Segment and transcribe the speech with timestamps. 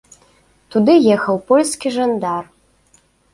[0.75, 2.43] Туды ехаў польскі жандар.